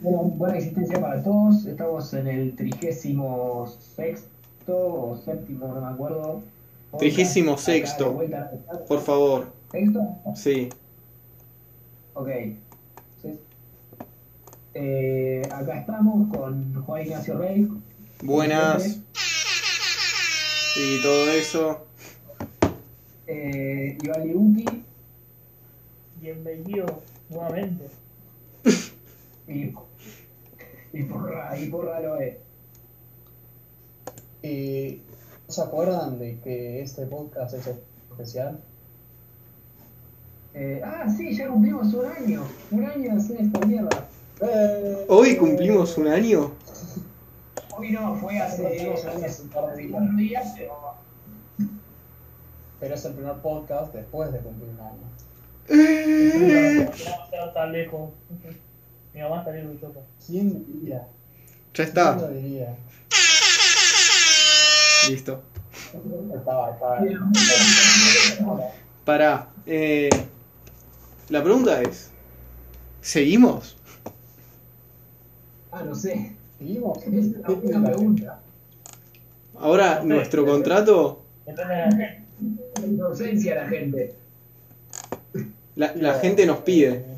[0.00, 1.64] Bueno, buena existencia para todos.
[1.66, 6.42] Estamos en el trigésimo sexto o séptimo, no me acuerdo.
[6.98, 8.12] Trigésimo sexto.
[8.12, 8.50] vuelta.
[8.86, 9.52] Por favor.
[9.70, 10.00] ¿Sexto?
[10.34, 10.68] Sí.
[12.14, 12.28] Ok.
[14.76, 17.68] Eh, acá estamos con Juan Ignacio Rey.
[18.22, 19.00] Buenas.
[20.76, 21.86] Y todo eso.
[23.26, 24.84] Eh, Iván Libuki
[26.20, 27.86] Bienvenido nuevamente.
[29.48, 29.74] Y,
[30.92, 32.36] y porra, y porra lo es.
[34.42, 35.00] ¿Y
[35.46, 37.66] no se acuerdan de que este podcast es
[38.10, 38.60] especial?
[40.54, 42.42] Eh, ah, sí, ya cumplimos un año.
[42.70, 44.06] Un año de hacer esta mierda.
[44.40, 46.52] Eh, Hoy cumplimos un año.
[47.76, 50.94] Hoy no, fue hace, Cumplimos un días, pero
[52.78, 55.14] Pero es el primer podcast después de cumplir un año.
[55.68, 56.84] Eh.
[56.86, 58.10] No estar tan lejos.
[59.14, 60.00] Mi mamá estaría orgullosa.
[60.26, 60.96] ¿Quién diría?
[60.98, 61.06] Ya
[61.72, 62.16] ¿Quién está.
[62.16, 62.76] lo diría?
[65.08, 65.42] Listo.
[66.34, 67.00] Estaba, estaba.
[69.04, 69.48] Pará.
[69.66, 70.10] Eh,
[71.28, 72.10] la pregunta es:
[73.00, 73.76] ¿seguimos?
[75.70, 76.32] Ah, no sé.
[76.58, 76.98] ¿Seguimos?
[76.98, 78.40] Esa es la buena pregunta.
[79.60, 81.22] Ahora, nuestro contrato.
[81.46, 84.14] Depende de la gente.
[85.76, 87.13] La gente nos pide.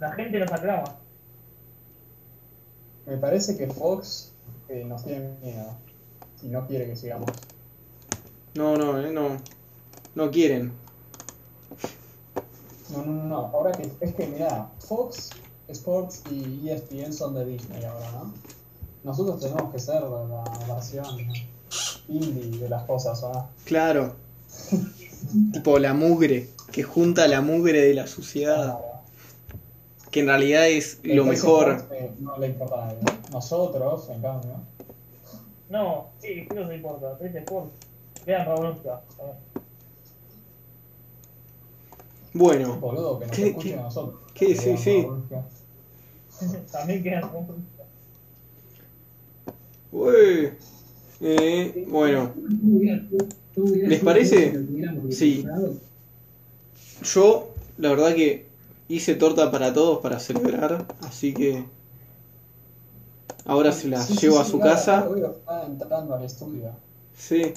[0.00, 0.96] La gente nos aclama.
[3.04, 4.32] Me parece que Fox
[4.70, 5.76] eh, nos tiene miedo
[6.42, 7.30] y no quiere que sigamos.
[8.54, 9.36] No, no, eh, no.
[10.14, 10.72] No quieren.
[12.90, 13.36] No, no, no, no.
[13.52, 15.30] Ahora que es que mira, Fox
[15.68, 18.32] Sports y ESPN son de Disney ahora, ¿no?
[19.04, 21.04] Nosotros tenemos que ser la versión
[22.08, 23.48] indie de las cosas, ¿o no?
[23.66, 24.16] Claro.
[25.52, 26.48] tipo la mugre.
[26.72, 28.78] Que junta la mugre de la suciedad.
[30.10, 31.84] Que en realidad es lo Entonces, mejor.
[32.20, 32.98] No le importa a nadie.
[33.32, 34.50] Nosotros, en cambio,
[35.68, 37.16] No, sí, ¿qué nos importa?
[37.20, 37.70] Es Sport.
[38.26, 39.02] Vean Rabonuska.
[42.32, 44.20] Bueno, boludo, que nos ¿Qué- escuchen qué- a nosotros.
[44.34, 44.54] qué?
[44.56, 45.06] Sí, sí.
[46.72, 47.24] También quedan
[49.92, 50.54] ué.
[51.22, 52.32] Eh, bueno,
[53.56, 54.58] ¿Les parece?
[55.10, 55.44] Sí.
[57.02, 58.46] yo la verdad que
[58.90, 61.64] hice torta para todos para celebrar, así que
[63.44, 65.06] ahora se la Sí, sí, llevo a sí, su mirá, casa.
[65.06, 66.72] Hoy está entrando al estudio.
[67.14, 67.54] Sí,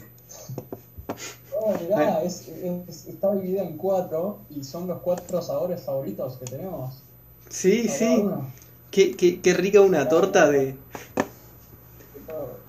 [1.49, 6.45] Oh, mirá, es, es- está dividida en cuatro y son los cuatro sabores favoritos que
[6.45, 7.05] tenemos.
[7.49, 8.23] sí, Cada sí.
[8.23, 8.53] uno.
[8.91, 10.75] Qué, qué, qué rica una torta de,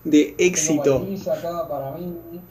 [0.05, 1.07] de éxito.
[1.31, 2.49] acá para mí.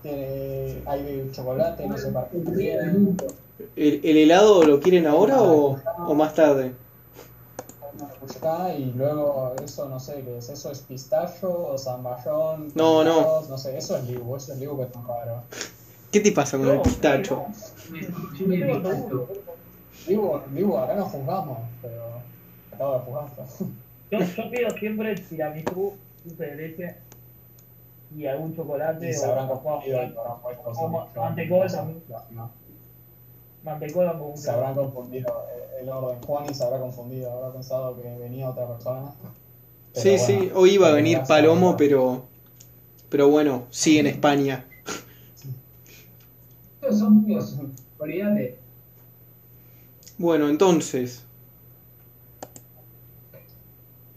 [0.00, 3.16] Tiene- hay de chocolate, no sé para qué tiene.
[3.76, 6.72] ¿El, el helado lo quieren ahora o, o más tarde?
[8.36, 12.68] Acá, y luego eso no sé qué es, eso es pistacho o zamballón.
[12.74, 13.42] No, no.
[13.48, 15.04] No sé, eso es libu, eso es libu que es tan.
[16.12, 17.44] ¿Qué te pasa con el No, pistacho?
[18.38, 19.28] Yo tengo seguro.
[20.06, 22.20] Libu, libu, acá no juzgamos, pero
[22.72, 23.26] acabo de juzgar.
[24.10, 25.94] Yo, yo pido siempre tiramisú,
[26.24, 26.96] dulce de leche
[28.14, 30.72] y algún chocolate Y se o, habrán o- habrán puesto o
[33.92, 35.44] con un Se habrán confundido
[35.78, 36.20] el, el orden.
[36.22, 39.12] Juan y se habrá confundido, habrá pensado que venía otra persona.
[39.92, 42.24] Pero Sí, bueno, sí, hoy iba a venir gracias, Palomo, pero
[43.08, 44.66] pero bueno, sí en España.
[46.90, 47.56] Son míos,
[47.98, 48.58] olvídate.
[50.18, 51.24] Bueno, entonces,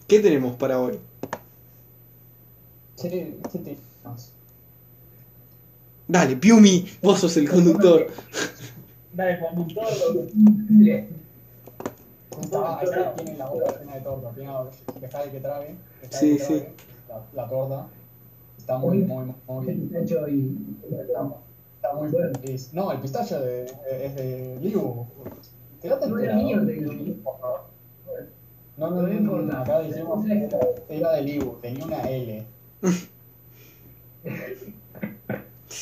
[0.07, 0.99] ¿qué tenemos para hoy?
[3.01, 4.31] ¿Qué, qué te más?
[6.07, 8.07] Dale, Piumi, vos sos el conductor.
[9.13, 9.85] Dale, conductor.
[12.53, 14.31] Ah, es que tiene la boca llena de torta.
[14.99, 15.75] Dejar que trague.
[16.01, 16.53] dejá Sí, que sí.
[16.53, 16.73] trague
[17.09, 17.87] La, la torta.
[18.57, 19.89] Está muy, muy, muy bien.
[19.89, 20.57] Pistacho y.
[21.75, 22.73] Está muy feliz.
[22.73, 25.05] No, el pistacho de, es de Liu.
[25.81, 26.91] Quédate No era mío, te digo.
[27.23, 27.61] Favor.
[28.77, 29.65] No, no, No no, no,
[30.89, 32.45] era de Liu, tenía una L.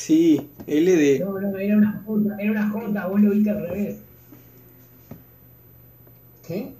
[0.08, 1.18] Sí, L de...
[1.18, 3.98] No, no, era una J, era una J, vos lo viste al revés.
[6.46, 6.72] ¿Qué?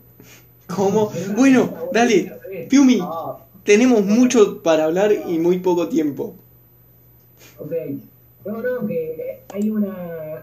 [0.66, 1.12] ¿Cómo?
[1.36, 2.32] Bueno, J, dale.
[2.70, 6.36] Piumi, Ah, tenemos mucho para hablar y muy poco tiempo.
[7.58, 7.72] Ok.
[8.46, 9.94] No, no, que hay una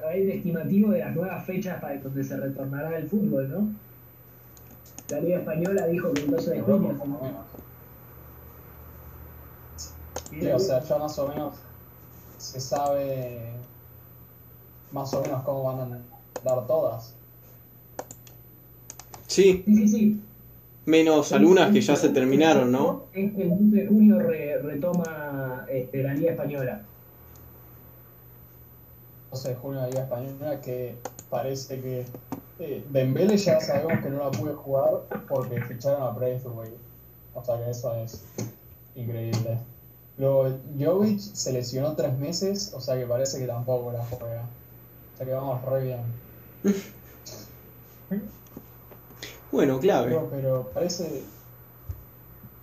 [0.07, 3.67] hay un estimativo de las nuevas fechas para donde se retornará el fútbol, ¿no?
[5.09, 6.99] La Liga Española dijo que el 12 de junio.
[10.29, 11.55] Sí, o sea, ya más o menos
[12.45, 13.51] se sabe
[14.91, 15.99] más o menos cómo van a
[16.43, 17.13] dar todas.
[19.27, 20.21] Sí, Sí, sí, sí.
[20.85, 23.03] menos algunas que ya se terminaron, ¿no?
[23.13, 26.81] Es que el 15 de junio re- retoma este, la Liga Española.
[29.31, 30.95] 12 de junio la Liga Española que
[31.29, 32.05] parece que
[32.59, 36.77] eh, Dembele ya sabemos que no la puede jugar porque ficharon a Braithwaite.
[37.33, 38.23] O sea que eso es
[38.95, 39.57] increíble.
[40.17, 44.43] Luego Jovic se lesionó tres meses, o sea que parece que tampoco la juega.
[45.13, 46.01] O sea que vamos re bien.
[49.51, 50.09] Bueno, clave.
[50.09, 51.23] Pero, pero parece.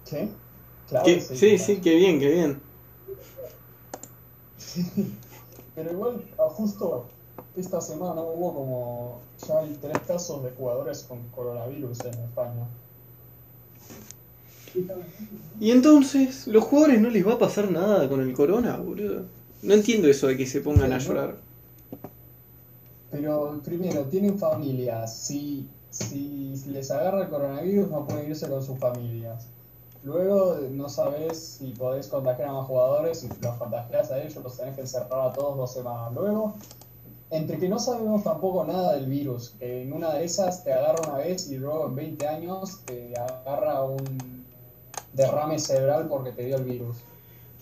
[0.09, 0.29] ¿Qué?
[0.89, 2.61] Claro, Que- sí, sí, qué bien, qué bien.
[5.75, 7.07] Pero igual, ah, justo
[7.57, 9.21] esta semana hubo como.
[9.49, 12.67] Ya hay tres casos de jugadores con coronavirus en España.
[15.61, 19.23] Y entonces, ¿los jugadores no les va a pasar nada con el corona, boludo?
[19.63, 21.37] No entiendo eso de que se pongan a llorar.
[23.11, 25.15] Pero primero, tienen familias.
[25.17, 29.47] Si, si les agarra el coronavirus, no pueden irse con sus familias.
[30.03, 33.21] Luego, no sabes si podés contagiar a más jugadores.
[33.21, 36.13] Si los contagias a ellos, los tenés que encerrar a todos dos semanas.
[36.13, 36.55] Luego,
[37.31, 41.01] entre que no sabemos tampoco nada del virus, que en una de esas te agarra
[41.09, 44.32] una vez y luego en 20 años te agarra un
[45.15, 46.97] derrame cerebral porque te dio el virus.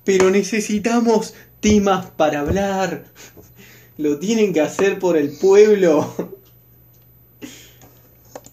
[0.05, 3.05] Pero necesitamos temas para hablar.
[3.99, 6.11] Lo tienen que hacer por el pueblo.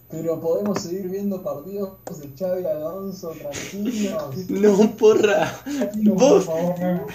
[0.09, 4.49] Pero podemos seguir viendo partidos de Xavi Alonso tranquilos.
[4.49, 5.53] No, porra.
[6.03, 7.07] Vos- por favor, no.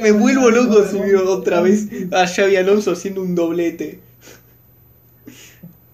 [0.00, 4.00] Me vuelvo loco si veo otra vez a Xavi Alonso haciendo un doblete.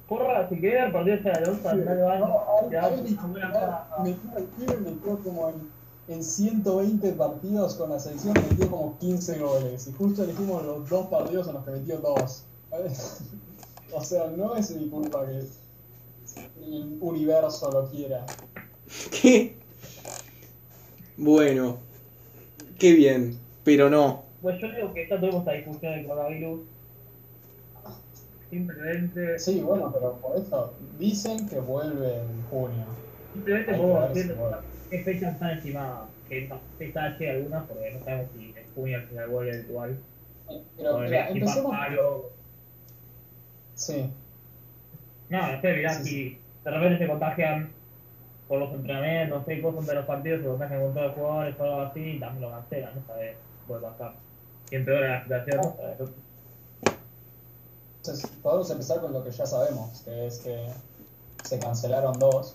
[0.09, 1.85] Porra, si querés ver partidos de Alonso, baño.
[1.85, 2.91] No, Ya,
[4.03, 5.71] metió el y metió como en,
[6.09, 9.87] en 120 partidos con la selección, metió como 15 goles.
[9.87, 12.47] Y justo elegimos los dos partidos en los que metió dos.
[13.93, 15.41] o sea, no es mi culpa que
[16.65, 18.25] el universo lo quiera.
[19.11, 19.57] ¿Qué?
[21.19, 21.79] Bueno,
[22.79, 24.23] qué bien, pero no.
[24.41, 26.61] Pues yo digo que esta tuvimos esta discusión del coronavirus.
[28.51, 33.05] Simplemente, Sí, bueno, pero por eso dicen que vuelve en junio.
[33.33, 33.81] simplemente si
[34.25, 34.37] decir
[34.91, 36.11] qué fechas están estimadas.
[36.29, 40.05] Que no fecha H algunas, porque no sabemos si en junio al final vuelve habitual.
[40.77, 41.75] Pero O mira, si empecemos.
[41.75, 42.39] algo.
[43.75, 44.13] Sí,
[45.29, 47.77] No, no sé, mirá, Sí, si de repente se contagian
[48.47, 51.61] por los entrenamientos, no sé, cosas de los partidos, se contagian con todos los jugadores
[51.61, 54.23] o algo así, y también lo cancelan, no sabes, puede pasar.
[54.71, 55.99] Si empeora la situación, no sabes.
[58.09, 60.67] Entonces, podemos empezar con lo que ya sabemos, que es que
[61.45, 62.55] se cancelaron dos,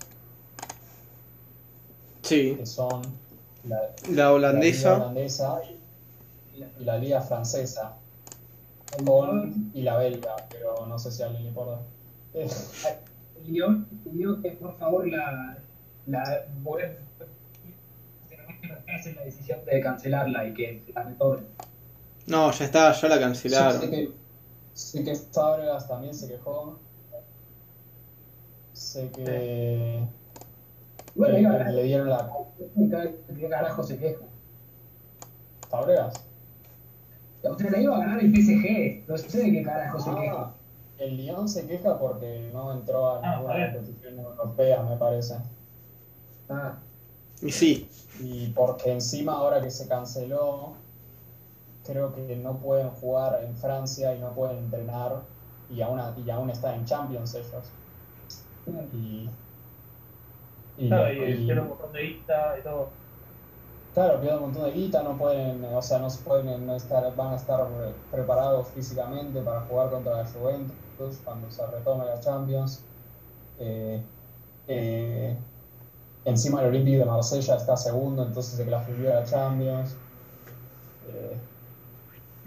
[2.23, 3.01] Sí, que son
[3.67, 4.95] la, la la liga holandesa.
[4.95, 5.61] holandesa
[6.55, 7.93] y la, y la liga francesa,
[9.05, 11.81] con, y la belga, pero no sé si a alguien le importa.
[12.33, 12.47] Eh,
[13.45, 15.57] Pidió, pidió que por favor la,
[16.07, 16.45] la
[19.15, 21.45] la decisión de cancelarla y que la retornen.
[22.25, 24.22] No, ya está, ya la cancelaron.
[24.73, 26.77] Sé que Fábregas también se quejó.
[28.73, 30.07] Sé que,
[31.15, 31.37] Bueno,
[31.71, 32.29] le dieron la...
[32.75, 34.25] ¿qué carajo se queja?
[35.69, 36.13] ¿Fábregas?
[37.43, 40.55] La iba a ganar el PSG, no sé de qué carajo se Ah, queja.
[40.97, 45.35] el Lyon se queja porque no entró a Ah, ninguna a competición europea, me parece.
[46.49, 46.77] Ah,
[47.41, 47.87] Y sí,
[48.19, 50.82] Y porque encima ahora que se canceló,
[51.83, 55.29] creo que no pueden jugar en Francia y no pueden entrenar
[55.67, 57.77] y aún, y aún están en Champions ellos.
[58.91, 59.29] Y,
[60.75, 63.01] y, Claro, y- y un montón de guita y todo.
[63.91, 67.13] claro, pierden un montón de guita, no pueden, o sea, no se pueden no estar,
[67.15, 67.61] van a estar
[68.09, 72.89] preparados físicamente para jugar contra la Juventus cuando se retome la Champions.
[73.57, 74.09] Eh,
[74.67, 75.45] eh,
[76.23, 80.03] encima el Olympique de Marsella está segundo, entonces se clasificó a la Champions.
[81.01, 81.47] Eh,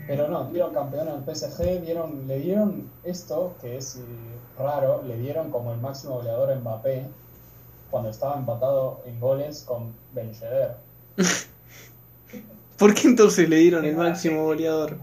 [0.06, 4.00] pero no, dieron campeón al PSG, dieron, le dieron esto, que es
[4.58, 7.06] raro, le dieron como el máximo goleador a Mbappé
[7.90, 10.76] cuando estaba empatado en goles con Ben Yedder.
[12.76, 14.98] ¿por qué entonces le dieron el máximo goleador?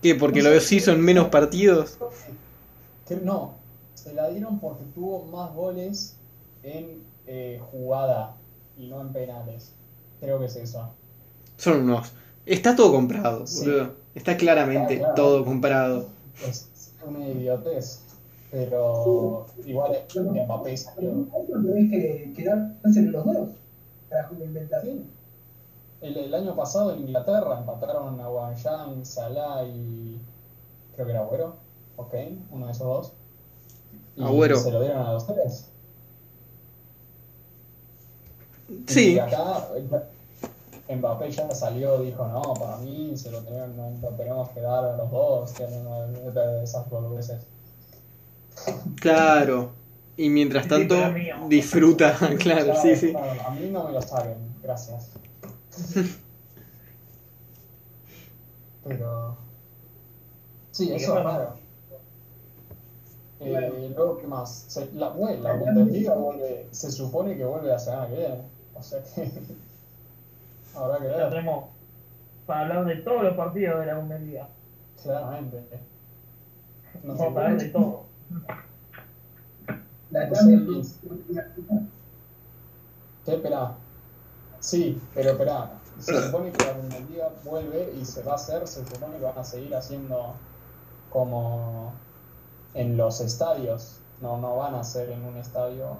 [0.00, 0.14] ¿Qué?
[0.14, 1.98] ¿Porque los hizo en menos partidos?
[3.06, 3.54] Que no,
[3.94, 6.16] se la dieron porque tuvo más goles
[6.62, 8.36] en eh, jugada
[8.76, 9.72] y no en penales.
[10.20, 10.90] Creo que es eso.
[11.56, 12.12] Son unos.
[12.46, 13.64] Está todo comprado, Sí.
[13.66, 13.90] boludo.
[14.14, 15.14] Está claramente claro.
[15.14, 16.06] todo comprado.
[16.46, 16.68] Es
[17.06, 18.00] una idiotez.
[18.50, 21.26] Pero igual es Mbappé salió.
[21.48, 23.48] tenés que quedarse los dos.
[24.44, 24.82] Inventas.
[24.82, 25.02] Sí.
[26.02, 30.20] El, el año pasado en Inglaterra empataron a Guangzhou, Salah y
[30.94, 31.54] creo que era Agüero,
[31.96, 32.14] ok,
[32.50, 33.12] uno de esos dos.
[34.16, 34.58] Y Agüero.
[34.58, 35.68] se lo dieron a los tres.
[38.86, 39.14] Sí.
[39.14, 39.68] Y acá
[40.88, 44.96] Mbappé ya salió, dijo, no, para mí se lo tenemos, lo tenemos que dar a
[44.96, 47.46] los dos, que no de esas boludeces.
[49.00, 49.72] Claro.
[50.16, 50.94] Y mientras tanto
[51.48, 53.12] disfruta, claro, sí, sí.
[53.12, 55.10] claro, a mí no me lo saquen, gracias.
[58.84, 59.36] Pero.
[60.70, 61.54] Sí, eso es raro.
[63.40, 64.64] Eh, luego, ¿qué más?
[64.68, 68.42] Se- la, bueno, la Bundesliga vuelve, se supone que vuelve la semana que viene.
[68.74, 69.30] O sea que.
[70.76, 71.64] Habrá que Ya ver, tenemos
[72.46, 74.48] para hablar de todos los partidos de la Bundesliga.
[75.02, 75.80] claramente.
[77.02, 78.04] No Vamos a hablar de todo.
[80.10, 81.00] La Champions.
[83.24, 83.34] ¿Qué?
[83.34, 83.74] Espera.
[84.60, 85.70] Sí, pero espera.
[85.98, 89.38] Se supone que la Bundesliga vuelve y se va a hacer, se supone que van
[89.38, 90.34] a seguir haciendo
[91.10, 91.92] como
[92.74, 94.00] en los estadios.
[94.20, 95.96] No, no van a hacer en un estadio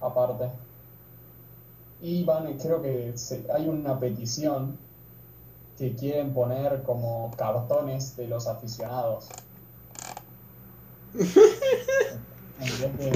[0.00, 0.50] aparte.
[2.02, 4.76] Y van, creo que se- hay una petición
[5.78, 9.28] que quieren poner como cartones de los aficionados.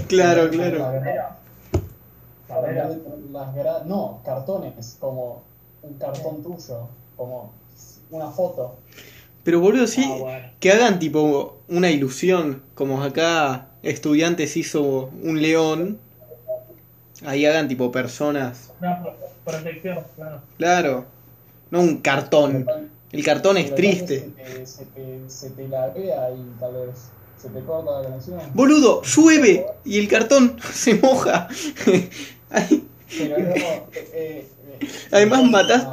[0.09, 0.79] Claro, claro.
[0.79, 1.37] la gra-
[2.49, 2.89] Carrera.
[3.33, 5.43] las gra- no, cartones, como
[5.83, 7.53] un cartón tuyo, como
[8.11, 8.77] una foto.
[9.43, 10.49] Pero boludo, sí, Ah, bueno.
[10.61, 15.99] que hagan tipo una ilusión, como acá estudiantes hizo un león,
[17.25, 20.41] ahí hagan tipo personas, Una pro- protección, claro.
[20.57, 21.05] claro,
[21.71, 22.67] no un cartón,
[23.13, 24.33] el cartón es triste.
[24.65, 25.69] Se te, se te, y
[26.61, 28.41] tal vez se te corta la conexión.
[28.55, 31.49] Boludo, llueve y el cartón se moja.
[32.51, 34.49] Ay, Pero no, eh, eh,
[35.13, 35.87] Además, matás-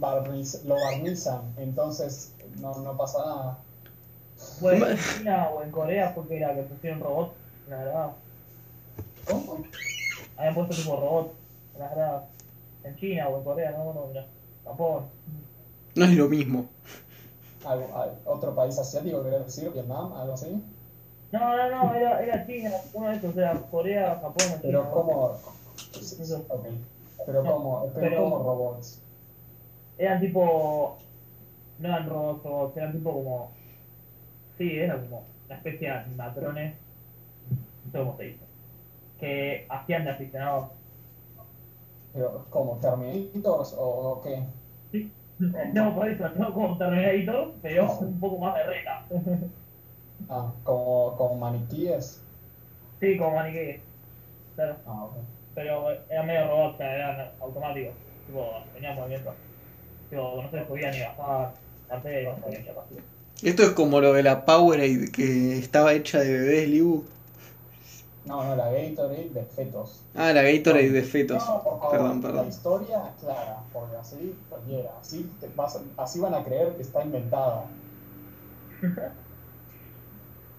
[0.00, 3.58] barniz- lo barnizan, entonces no, no pasa nada.
[4.60, 7.32] Bueno, en China o en Corea fue que era que pusieron robots
[7.68, 8.12] las gradas.
[9.24, 9.64] ¿Cómo?
[10.42, 11.30] Habían puesto tipo robots
[11.74, 12.24] en las gradas.
[12.82, 14.26] En China o en Corea, no, no, mira.
[14.64, 15.04] Japón.
[15.94, 16.66] no es lo mismo.
[17.64, 19.70] ¿Algo- al- ¿Otro país asiático querés decir?
[19.70, 20.12] ¿Vietnam?
[20.14, 20.60] ¿Algo así?
[21.30, 24.58] No, no, no, era, era China, uno de estos, era Corea, Japón, China.
[24.62, 24.90] Pero ¿no?
[24.90, 25.12] ¿cómo?
[26.48, 26.66] Ok.
[27.24, 27.82] Pero No, ¿cómo?
[27.94, 29.00] Pero pero- ¿cómo robots?
[29.96, 30.98] Eran tipo.
[31.78, 33.50] No eran robots, robots, eran tipo como.
[34.58, 36.74] Sí, era como una especie de animatrones.
[37.86, 38.51] No sé cómo se dice.
[39.22, 40.64] Que hacían de aficionados.
[42.12, 42.78] Pero, ¿Cómo?
[42.80, 44.42] ¿Terminators o, qué?
[45.72, 49.04] No, por eso, no como Terminator, pero un poco más de reta.
[50.28, 52.22] Ah, como, como maniquíes.
[53.00, 53.80] Sí, como maniquí.
[54.54, 55.08] Claro, Ah,
[55.54, 57.94] pero eran medio robots, o sea, eran automáticos.
[58.26, 59.34] Tipo, tenían movimiento.
[60.10, 61.54] Tipo, no se podían ni bajar.
[61.88, 62.36] Aparte, no.
[63.42, 67.04] Esto es como lo de la Powerade que estaba hecha de bebés Liu.
[68.24, 70.02] No, no, la Gatorade de fetos.
[70.14, 71.44] Ah, la Gatorade de fetos.
[71.44, 72.48] No, por favor, Perdón, La perdón.
[72.48, 74.92] historia clara, porque así cualquiera.
[75.00, 77.64] Así, te vas así van a creer que está inventada.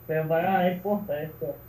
[0.08, 1.56] Pero para nada, es posta esto.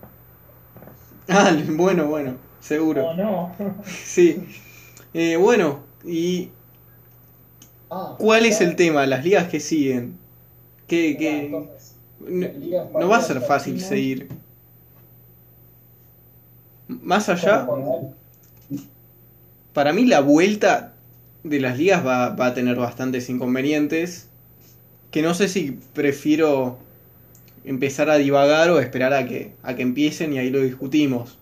[1.26, 3.08] Ah, bueno, bueno, seguro.
[3.08, 3.50] O no.
[3.86, 4.46] Sí.
[5.14, 6.50] Eh, bueno, ¿y
[7.90, 9.06] Ah, cuál es el tema?
[9.06, 10.18] Las ligas que siguen.
[10.86, 11.46] ¿Qué, qué?
[11.46, 14.28] entonces, No, no va a ser fácil seguir.
[16.88, 17.67] Más allá,
[19.73, 20.95] para mí la vuelta
[21.43, 24.29] de las ligas va, va a tener bastantes inconvenientes.
[25.11, 26.79] Que no sé si prefiero
[27.64, 31.38] empezar a divagar o esperar a que, a que empiecen y ahí lo discutimos.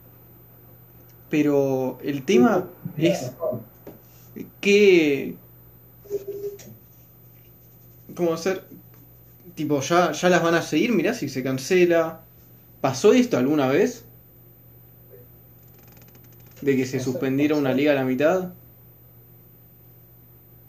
[1.29, 3.33] Pero el tema es
[4.61, 5.35] que...
[8.15, 8.65] ¿Cómo hacer?
[9.55, 12.21] Tipo, ya, ya las van a seguir, mirá si se cancela.
[12.81, 14.05] ¿Pasó esto alguna vez?
[16.63, 18.51] ¿De que se No suspendiera una liga a la mitad?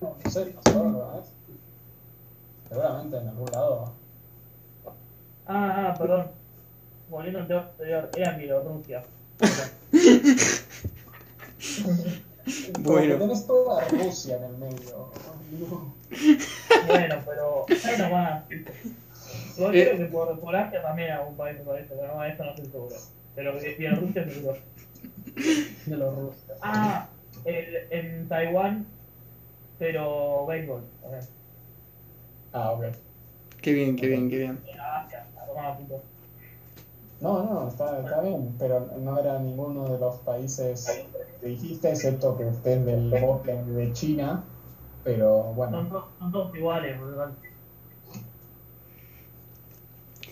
[0.01, 0.83] No sé, pasó
[1.15, 1.27] vez.
[2.67, 3.93] Seguramente en algún lado.
[5.45, 6.27] Ah, ah, perdón.
[7.09, 9.03] Volviendo al tema anterior, era Bielorrusia.
[12.81, 13.17] Bueno.
[13.17, 15.12] tenés toda Rusia en el medio.
[16.88, 18.43] Bueno, pero ahí nomás.
[19.57, 19.85] Yo Eh.
[19.85, 22.65] creo que por, por Asia también algún país me parece, pero no, eso no estoy
[22.65, 22.95] seguro.
[23.35, 24.57] Pero que Bielorrusia seguro.
[25.86, 26.44] De los rusos.
[26.62, 27.08] Ah,
[27.46, 28.86] el, en Taiwán,
[29.80, 31.24] pero béisbol también.
[32.53, 32.86] Ah, ok.
[33.62, 34.60] Qué bien, qué bien, qué bien.
[37.22, 41.06] No, no, está, está bien, pero no era ninguno de los países
[41.39, 44.44] que dijiste, excepto que usted es del bloque de China,
[45.06, 45.88] pero Son, bueno.
[45.88, 47.32] to- son todos iguales, ¿verdad?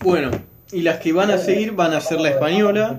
[0.02, 0.30] Bueno,
[0.72, 2.98] y las que van a seguir van a ser la española.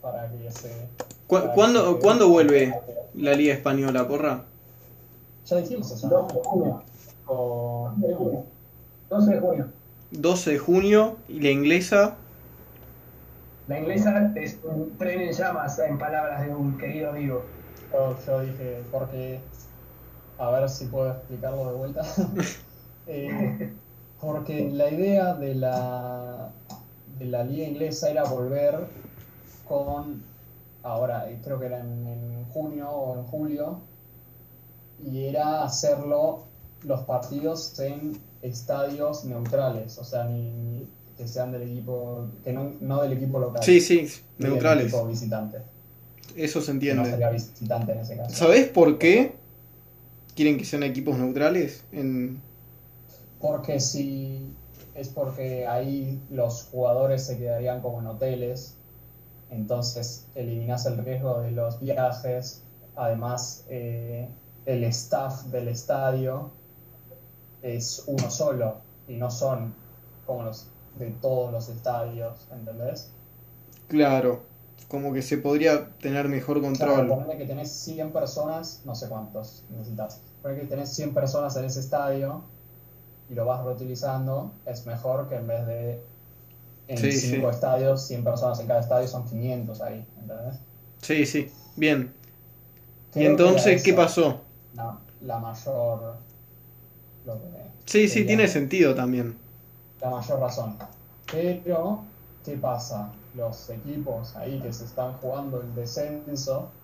[0.00, 0.88] Para que se...
[1.26, 2.74] ¿Cu- ¿Cuándo, que- ¿Cuándo vuelve
[3.14, 4.44] la Liga Española, porra?
[5.46, 6.22] Ya dijimos eso, ¿no?
[6.22, 6.82] 12 de junio.
[7.26, 8.44] O- 12 de junio.
[9.10, 9.66] 12 de junio.
[10.10, 12.16] 12 de junio y la inglesa.
[13.66, 17.44] La inglesa es un tren en llamas, en palabras de un querido amigo.
[17.92, 19.40] Yo, yo dije, porque,
[20.38, 22.02] a ver si puedo explicarlo de vuelta.
[23.06, 23.72] Eh,
[24.20, 26.52] porque la idea de la,
[27.18, 28.86] de la liga inglesa era volver
[29.70, 30.22] con,
[30.82, 33.78] ahora creo que era en, en junio o en julio,
[35.02, 36.44] y era hacerlo
[36.82, 42.72] los partidos en estadios neutrales, o sea, ni, ni que sean del equipo, que no,
[42.80, 43.62] no del equipo local.
[43.62, 44.08] Sí, sí,
[44.38, 44.86] del neutrales.
[44.88, 45.58] equipo visitante.
[46.36, 47.10] Eso se Que no entiende.
[47.10, 48.34] sería visitante en ese caso.
[48.34, 49.36] ¿Sabés por qué
[50.34, 51.84] quieren que sean equipos neutrales?
[51.92, 52.40] En...
[53.40, 54.54] Porque si
[54.94, 58.76] es porque ahí los jugadores se quedarían como en hoteles,
[59.50, 62.64] entonces eliminas el riesgo de los viajes,
[62.96, 64.28] además eh,
[64.66, 66.52] el staff del estadio
[67.62, 69.74] es uno solo y no son
[70.26, 73.12] como los de todos los estadios, ¿entendés?
[73.88, 74.42] Claro,
[74.88, 77.08] como que se podría tener mejor Claro, control.
[77.08, 81.64] ponele que tenés 100 personas, no sé cuántos necesitas, ponele que tenés 100 personas en
[81.64, 82.44] ese estadio
[83.28, 86.04] y lo vas reutilizando, es mejor que en vez de
[86.90, 87.50] en Sí, 5 sí.
[87.50, 90.60] estadios, 100 personas en cada estadio, son 500 ahí, ¿entendés?
[91.02, 92.14] Sí, sí, bien.
[93.14, 94.42] ¿Y Creo entonces qué pasó?
[94.72, 96.18] La, la mayor...
[97.24, 97.48] lo que
[97.86, 99.36] Sí, sí, tiene sentido también.
[100.00, 100.76] la mayor razón.
[101.30, 102.12] Pero,
[102.44, 103.12] ¿qué pasa?
[103.34, 106.74] Los equipos ahí que se están jugando el descenso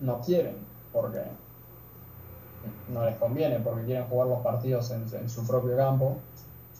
[0.00, 0.56] no quieren,
[0.92, 1.38] porque
[2.86, 6.24] no les conviene, porque quieren jugar los partidos en, en su propio campo,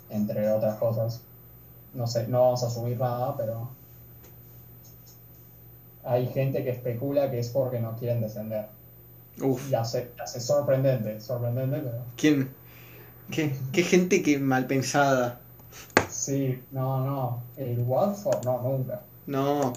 [0.08, 1.27] entre otras cosas.
[1.98, 3.68] No sé, no vamos a asumir nada, pero
[6.04, 8.66] hay gente que especula que es porque no quieren descender.
[9.42, 12.50] Uf, Y hace, hace sorprendente, sorprendente, pero ¿quién?
[13.30, 15.40] ¿Qué, qué gente que mal pensada.
[16.08, 17.42] sí, no, no.
[17.56, 19.02] El Watford, no, nunca.
[19.26, 19.72] No.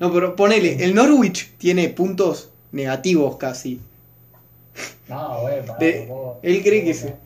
[0.00, 3.80] No, pero ponele, el Norwich tiene puntos negativos casi.
[5.08, 7.16] No, güey, para De- tampoco- él cree que se,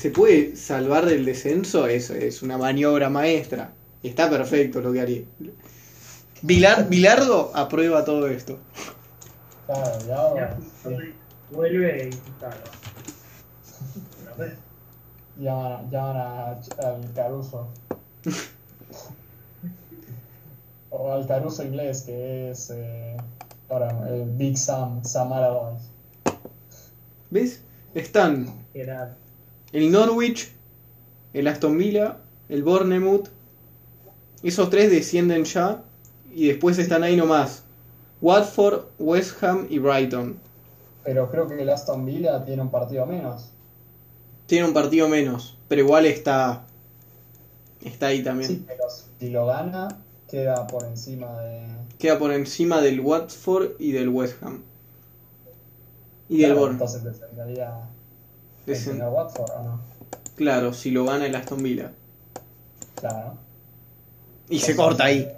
[0.00, 3.72] se puede salvar del descenso, es, es una maniobra maestra.
[4.02, 5.22] Está perfecto lo que haría.
[6.42, 8.58] Vilar, Bilardo aprueba todo esto.
[9.66, 11.14] Claro, ya, Ya, sí.
[11.50, 12.56] vuelve y claro.
[15.38, 16.50] Llaman, a- llaman a,
[16.88, 17.68] al Caruso.
[20.90, 23.16] o al Caruso inglés, que es eh,
[23.68, 25.88] ahora el Big Sam, Sam Allardyce.
[27.30, 27.62] ¿Ves?
[27.94, 29.14] Están Era
[29.72, 30.52] el Norwich,
[31.32, 33.28] el Aston Villa, el Bournemouth.
[34.42, 35.82] Esos tres descienden ya
[36.34, 37.64] y después están ahí nomás.
[38.20, 40.38] Watford, West Ham y Brighton.
[41.04, 43.50] Pero creo que el Aston Villa tiene un partido menos.
[44.46, 46.64] Tiene un partido menos, pero igual está
[47.82, 48.50] está ahí también.
[48.50, 48.84] Sí, pero
[49.18, 49.88] si lo gana,
[50.28, 51.62] queda por encima de.
[51.98, 54.62] Queda por encima del Watford y del West Ham.
[56.28, 56.94] Y del Bournemouth.
[56.94, 57.20] Entonces
[60.36, 61.92] Claro, si lo gana el Aston Villa.
[62.94, 63.34] Claro.
[64.48, 65.30] Y se corta ahí.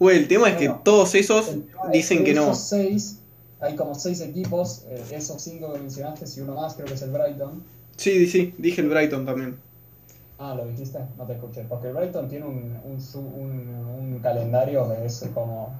[0.00, 1.58] El tema es que Bueno, todos esos es
[1.92, 2.54] dicen que no.
[2.54, 3.20] Seis,
[3.60, 7.02] hay como seis equipos, eh, esos cinco que mencionaste, y uno más, creo que es
[7.02, 7.62] el Brighton.
[7.96, 9.58] Sí, sí, dije el Brighton también.
[10.38, 10.98] Ah, ¿lo dijiste?
[11.16, 11.64] No te escuché.
[11.64, 15.72] Porque el Brighton tiene un, un, un, un calendario que es como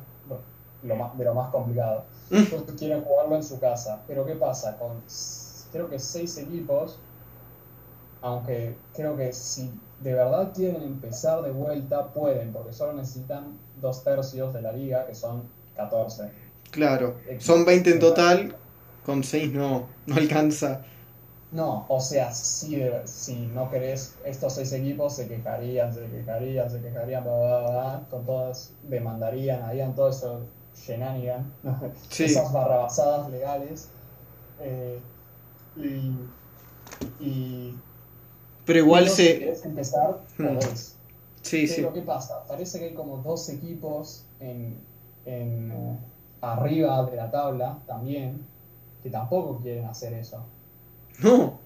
[0.85, 2.05] lo más, de lo más complicado.
[2.31, 2.75] Mm.
[2.79, 4.03] Quieren jugarlo en su casa.
[4.07, 4.79] Pero ¿qué pasa?
[4.79, 5.03] Con
[5.75, 7.05] creo que seis equipos,
[8.21, 14.03] aunque creo que si de verdad quieren empezar de vuelta, pueden, porque solo necesitan dos
[14.05, 16.33] tercios de la liga, que son 14.
[16.71, 18.57] Claro, son 20 en total,
[19.03, 20.85] con 6 no, no alcanza.
[21.51, 26.81] No, o sea, si, si no querés, estos seis equipos se quejarían, se quejarían, se
[26.83, 31.55] quejarían, bla, bla, bla, bla, con todas, demandarían, harían todo eso shenanigan,
[32.11, 32.25] Sí.
[32.25, 33.95] esas barrabasadas legales.
[34.59, 35.05] eh,
[35.77, 36.13] y,
[37.21, 37.75] y
[38.65, 39.39] Pero igual pero si se...
[39.39, 40.47] querés empezar, Hmm.
[40.47, 40.97] podés.
[41.43, 41.75] Sí, sí.
[41.77, 42.45] Pero ¿qué pasa?
[42.49, 44.77] Parece que hay como dos equipos en,
[45.27, 45.97] en, eh,
[46.41, 48.41] arriba de la tabla también
[49.03, 50.43] que tampoco quieren hacer eso.
[51.23, 51.59] No,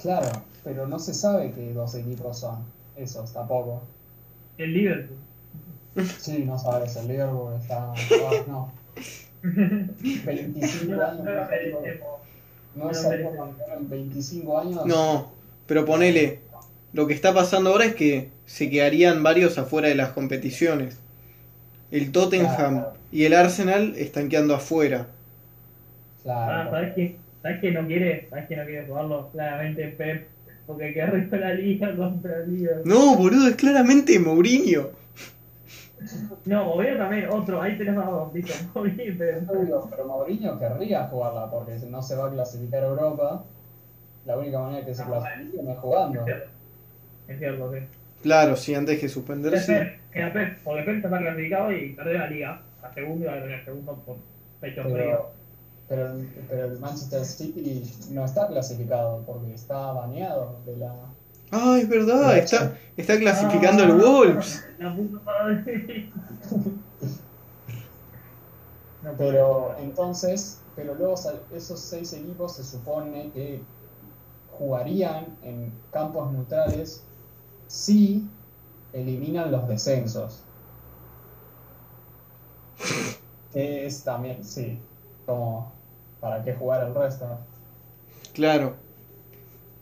[0.00, 0.28] Claro,
[0.64, 2.64] pero no se sabe qué dos equipos son
[2.96, 3.82] esos tampoco.
[4.58, 5.18] el Liverpool.
[6.18, 7.92] Sí, no sabes, el Liverpool está...
[7.92, 8.72] ah, no,
[9.42, 11.24] 25 No, años.
[12.76, 14.86] No en 25 años.
[14.86, 15.32] no,
[15.66, 16.40] pero ponele,
[16.92, 20.98] lo que está pasando ahora es que se quedarían varios afuera de las competiciones.
[21.90, 22.92] El Tottenham Claro.
[23.12, 25.08] y el Arsenal están quedando afuera.
[26.22, 26.52] Claro.
[26.52, 27.16] Ah, ¿sabes qué?
[27.42, 28.26] ¿Sabes que no quiere?
[28.30, 29.28] ¿Sabes que no quiere jugarlo?
[29.32, 30.26] Claramente Pep,
[30.66, 32.72] porque queda arriba la liga contra liga.
[32.84, 34.90] No, boludo, es claramente Mourinho.
[36.46, 38.32] No, Mourinho también, otro, ahí tenemos a dos,
[38.74, 39.88] Mourinho, pero...
[39.90, 43.44] Pero, Mourinho querría jugarla porque no se va a clasificar a Europa.
[44.24, 46.24] La única manera que se Ah, clasifique no es jugando.
[47.28, 47.78] Es cierto, sí.
[48.22, 49.98] Claro, sí, antes que Es suspenderse.
[50.10, 52.62] Queda Pep, porque Pep está clasificado y perdió la liga.
[52.82, 54.16] A segundo y va a tener segundo por
[54.60, 54.94] pecho frío.
[54.94, 55.32] Pero,
[55.88, 56.14] pero,
[56.48, 60.94] pero el Manchester City no está clasificado porque está baneado de la.
[61.56, 64.66] Ah, es verdad, está, está clasificando el Wolves.
[64.76, 66.10] La puta madre.
[69.04, 71.14] No puede Pero entonces, pero luego
[71.54, 73.62] esos seis equipos se supone que
[74.58, 77.04] jugarían en campos neutrales
[77.68, 78.28] si
[78.92, 80.42] eliminan los descensos.
[83.52, 84.80] Que es también, sí,
[85.24, 85.72] como
[86.20, 87.38] para qué jugar el resto.
[88.32, 88.74] Claro.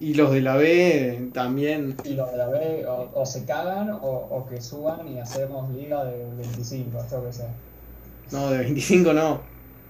[0.02, 1.96] Y los de la B también.
[2.02, 5.72] Y los de la B o, o se cagan o, o que suban y hacemos
[5.72, 7.44] liga de 25, yo qué sé.
[8.32, 9.40] No, de 25 no.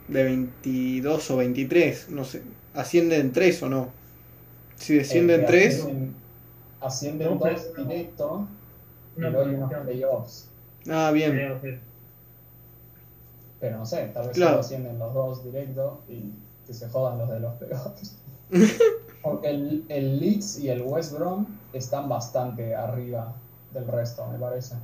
[0.09, 2.11] De 22 o 23.
[2.11, 2.43] No sé.
[2.75, 3.89] ¿Ascienden 3 o no?
[4.77, 5.75] Si descienden Eh, que 3.
[5.81, 6.15] Ascienden,
[6.83, 8.49] ascienden No, dos pero- directo
[9.17, 10.49] y Una luego hay unos playoffs.
[10.91, 11.33] Ah, bien.
[11.63, 11.79] Que-
[13.61, 14.51] Pero no sé, tal vez Claro.
[14.53, 16.33] solo ascienden los dos directo y
[16.67, 18.17] que se jodan los de los playoffs.
[19.23, 23.33] Porque el, el Leeds y el West Brom están bastante arriba
[23.73, 24.75] del resto, me parece.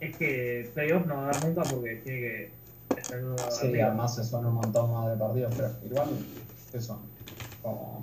[0.00, 2.52] Es que playoff no va a dar nunca porque tiene que
[3.00, 3.86] estar en una Sí, liga.
[3.88, 6.08] además se son un montón más de partidos, pero igual,
[6.72, 6.98] ¿qué son?
[7.62, 8.00] Como,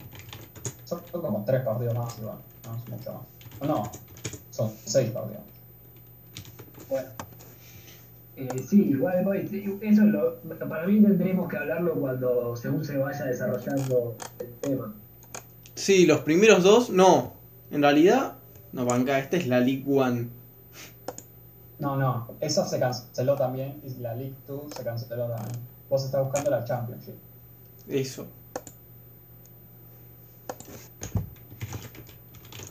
[0.86, 3.70] son como tres partidos más igual, no es mucho más.
[3.70, 3.92] No,
[4.52, 5.44] son seis partidos.
[6.90, 7.10] Bueno.
[8.38, 13.26] Eh, sí, igual sí, eso lo, para mí tendremos que hablarlo cuando según se vaya
[13.26, 14.94] desarrollando el tema.
[15.74, 17.34] Sí, los primeros dos, no.
[17.72, 18.38] En realidad,
[18.74, 20.28] no, banca, esta es la League One.
[21.80, 25.60] No, no, esa se canceló también y la League 2 se canceló también.
[25.90, 27.16] Vos estás buscando la Championship.
[27.88, 28.26] Eso.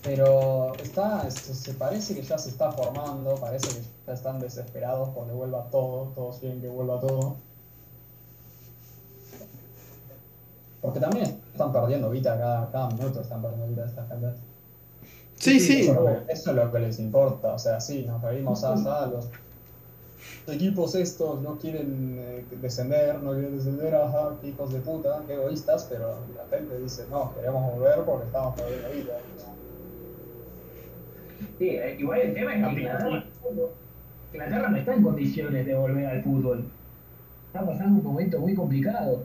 [0.04, 5.08] Pero está, se, se parece que ya se está formando, parece que ya están desesperados
[5.14, 7.36] porque vuelva todo, todos quieren que vuelva todo.
[10.82, 14.28] Porque también están perdiendo vida, cada, cada minuto están perdiendo vida esta gente.
[15.36, 15.80] Sí, sí.
[15.82, 18.62] Eso, es lo que- eso es lo que les importa, o sea, sí, nos reímos
[18.62, 19.28] hasta los
[20.46, 25.86] equipos estos no quieren eh, descender, no quieren descender, ajá, hijos de puta, qué egoístas,
[25.88, 29.18] pero la gente dice, no, queremos volver porque estamos perdiendo vida.
[31.58, 33.24] Sí, eh, igual el tema es que Inglaterra,
[34.32, 36.72] Inglaterra no está en condiciones de volver al fútbol.
[37.46, 39.24] Está pasando un momento muy complicado.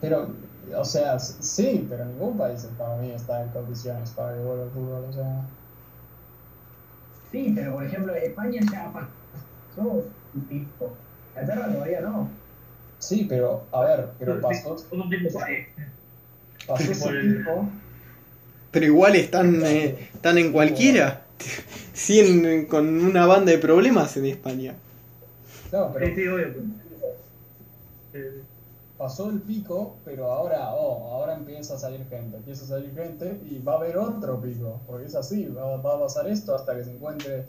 [0.00, 0.36] Pero,
[0.76, 4.70] o sea, sí, pero ningún país para mí está en condiciones para que vuelva el
[4.70, 5.48] fútbol, o sea.
[7.30, 10.96] Sí, pero por ejemplo, España ya pasó un pico.
[11.34, 12.30] Inglaterra todavía no.
[12.98, 14.76] Sí, pero, a ver, pero pasó,
[16.66, 17.70] pasó el- tiempo,
[18.70, 21.22] Pero igual están, eh, están en cualquiera.
[21.92, 24.74] Siguen con una banda de problemas en España.
[25.70, 26.46] claro, pero Sí, sí, obvio.
[28.14, 28.42] Eh,
[28.96, 33.38] pasó el pico, pero ahora, oh, ahora empieza a salir gente, empieza a salir gente
[33.48, 36.74] y va a haber otro pico, porque es así, va, va a pasar esto hasta
[36.76, 37.44] que se encuentre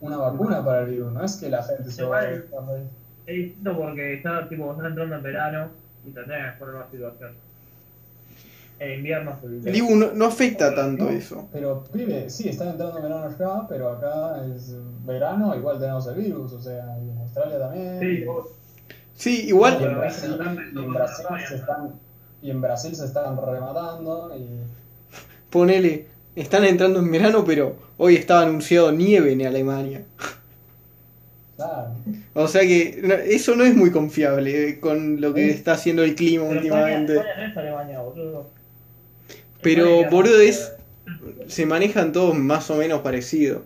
[0.00, 2.60] una vacuna para el virus, no es que la gente se va a Igual- estar
[2.76, 2.88] ahí.
[3.26, 5.68] Es distinto porque está, tipo, están entrando en verano
[6.04, 7.32] y tendrán que mejorar la situación.
[8.84, 9.38] En invierno
[9.96, 11.48] no, no afecta tanto No, eso.
[11.52, 14.74] Pero, pibe, sí, están entrando en verano acá, pero acá es
[15.06, 18.00] verano, igual tenemos el virus, o sea, y en Australia también.
[18.00, 18.46] Sí, vos-
[19.14, 20.36] Sí, y igual, en Brasil,
[20.74, 21.92] y en Brasil se están,
[22.42, 24.46] y en Brasil se están rematando y
[25.50, 30.02] ponele, están entrando en verano, pero hoy estaba anunciado nieve en Alemania.
[31.56, 31.90] claro.
[32.34, 35.50] O sea que no, eso no es muy confiable eh, con lo que Sí.
[35.58, 37.12] está haciendo el clima España, últimamente.
[37.16, 38.46] España no es Alemania, boludo.
[39.62, 40.72] Pero, boludo, es-
[41.48, 43.62] Se manejan todos más o menos parecido.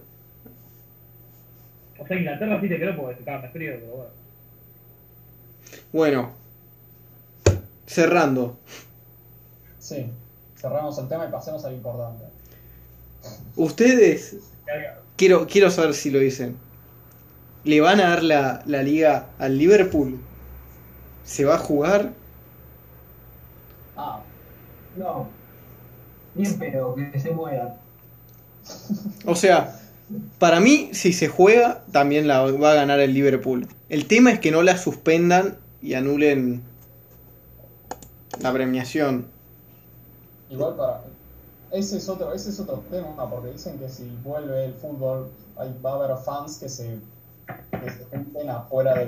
[1.98, 4.10] O sea, Inglaterra sí te creo porque caga más frío, pero bueno.
[5.92, 6.30] Bueno,
[7.86, 8.56] cerrando.
[9.78, 10.06] Sí,
[10.56, 12.24] cerramos el tema y pasemos al importante.
[13.56, 14.36] Ustedes,
[15.16, 16.56] quiero, quiero saber si lo dicen.
[17.64, 20.18] ¿Le van a dar la, la liga al Liverpool?
[21.24, 22.12] ¿Se va a jugar?
[23.96, 24.20] Ah,
[24.96, 25.28] No.
[26.36, 27.74] Bien, pero que se mueran.
[29.24, 29.80] O sea,
[30.38, 33.66] para mí, si se juega, también la va a ganar el Liverpool.
[33.88, 36.62] El tema es que no la suspendan y anulen
[38.40, 39.26] la premiación.
[40.50, 41.02] Igual para.
[41.72, 45.76] Ese es otro, ese es otro tema, porque dicen que si vuelve el fútbol, hay,
[45.84, 46.98] va a haber fans que se,
[47.70, 49.06] que se junten afuera de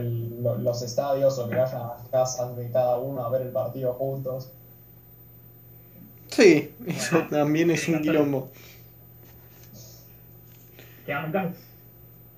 [0.58, 3.94] los estadios o que vayan a las casas de cada uno a ver el partido
[3.94, 4.50] juntos.
[6.38, 8.48] Sí, eso también es un quilombo.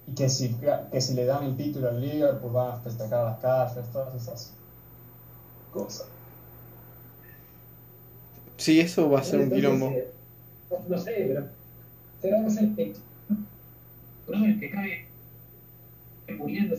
[0.06, 0.56] Y que si,
[0.90, 4.54] que si le dan el título al Liverpool van a festejar las calles, todas esas
[5.70, 6.06] cosas.
[8.56, 9.92] Sí, eso va a ser un quilombo.
[10.88, 11.46] No, sé, pero
[12.22, 12.74] será no sé, el
[14.60, 15.04] que cae
[16.38, 16.74] muriendo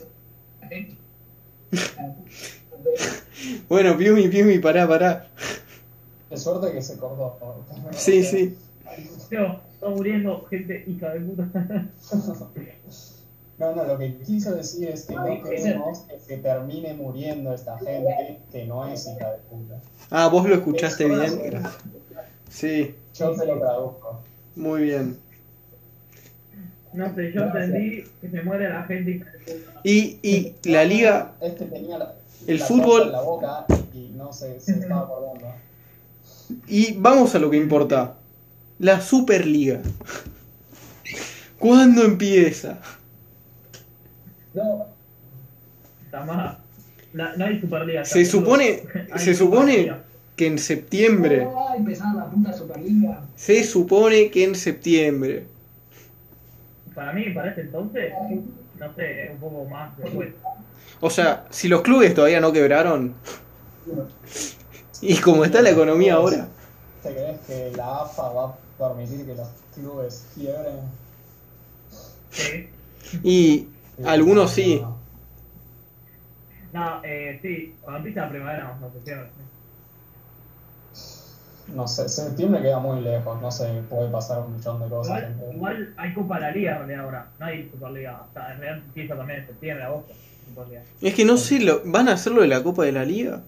[3.70, 5.28] bueno, Piumi, Piumi, pará, pará.
[6.32, 7.38] Qué suerte que se cortó.
[7.92, 8.58] Sí, sí.
[9.32, 11.50] No, está muriendo gente hija de puta.
[13.58, 17.78] No, no, lo que quiso decir es que no queremos que se termine muriendo esta
[17.80, 19.82] gente que no es hija de puta.
[20.10, 21.64] Ah, vos lo escuchaste bien.
[22.50, 22.96] Sí.
[23.14, 24.22] Yo te lo traduzco.
[24.56, 25.18] Muy bien.
[26.94, 29.82] No sé, yo entendí que se muere la gente hija de puta.
[29.84, 31.34] Y, y la liga.
[31.42, 32.16] Este tenía la,
[32.48, 33.08] el fútbol.
[33.08, 35.48] En la boca y no se, se estaba acordando.
[36.68, 38.16] Y vamos a lo que importa.
[38.80, 39.80] La Superliga.
[41.60, 42.80] ¿Cuándo empieza?
[44.54, 44.88] No.
[47.14, 48.06] no hay Superliga.
[48.06, 48.84] Se supone,
[49.18, 49.94] se supone
[50.36, 51.46] que en septiembre.
[51.46, 53.22] No va a empezar la puta Superliga.
[53.36, 55.46] Se supone que en septiembre.
[56.96, 58.12] Para mí, para ese entonces,
[58.80, 60.30] no sé, es un poco más después.
[61.00, 63.14] O sea, si los clubes todavía no quebraron.
[65.04, 66.48] Y como está la economía ahora.
[67.02, 70.80] ¿Te crees que la AFA va a permitir que los clubes quiebren?
[72.30, 72.70] Sí.
[73.24, 73.68] Y
[74.06, 74.82] algunos sí.
[76.72, 79.30] No, eh, sí, cuando empieza la primavera no se cierra.
[81.76, 85.24] No sé, septiembre queda muy lejos, no sé, puede pasar un millón de cosas.
[85.54, 88.26] Igual, hay Copa de la Liga en realidad ahora, no hay Superliga.
[88.30, 90.14] O sea, en realidad empieza también en septiembre, agosto.
[91.02, 93.42] Es que no sé, lo, ¿van a hacerlo de la Copa de la Liga?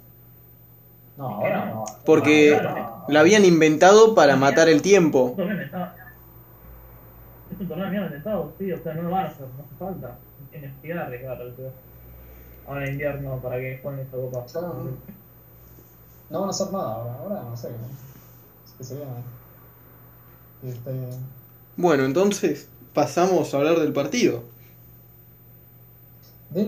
[1.17, 1.83] No, ahora no.
[2.05, 2.59] Porque
[3.07, 5.35] la habían inventado para matar el tiempo.
[7.51, 9.75] Es un torneo bien inventado, sí, o sea, no lo van a hacer, no hace
[9.77, 10.17] falta.
[10.51, 11.37] Es necesidad de arriesgar
[12.67, 14.45] ahora en invierno para que jueguen esta copa.
[16.29, 17.69] No, van a hacer nada ahora, ahora no sé.
[18.79, 18.95] Es que
[21.77, 24.43] Bueno, entonces pasamos a hablar del partido.